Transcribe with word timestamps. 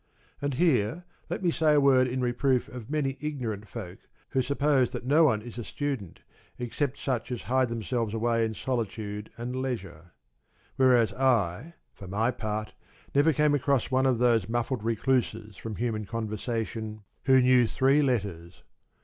And 0.41 0.55
here 0.55 1.03
let 1.29 1.43
me 1.43 1.51
say 1.51 1.75
a 1.75 1.79
word 1.79 2.07
in 2.07 2.21
reproof 2.21 2.67
of 2.69 2.87
the 2.87 2.91
many 2.91 3.17
ignorant 3.21 3.67
folk 3.69 3.99
who 4.29 4.41
suppose 4.41 4.93
that 4.93 5.05
no 5.05 5.25
one 5.25 5.43
is 5.43 5.59
a 5.59 5.63
student 5.63 6.21
except 6.57 6.97
such 6.97 7.31
as 7.31 7.43
hide 7.43 7.69
themselves 7.69 8.15
away 8.15 8.43
in 8.43 8.55
solitude 8.55 9.29
and 9.37 9.55
leisure; 9.61 10.13
whereas 10.75 11.13
I, 11.13 11.75
for 11.93 12.07
my 12.07 12.31
part, 12.31 12.73
never 13.13 13.31
came 13.31 13.53
across 13.53 13.91
one 13.91 14.07
of 14.07 14.17
these 14.17 14.49
muffled 14.49 14.81
recluses 14.83 15.55
from 15.55 15.75
human 15.75 16.05
conversation 16.07 17.03
119 17.25 17.35
who 17.35 17.41
knew 17.43 17.67
three 17.67 18.01
letters. 18.01 18.63